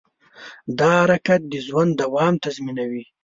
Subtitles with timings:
[0.79, 3.03] دا حرکت د ژوند دوام تضمینوي.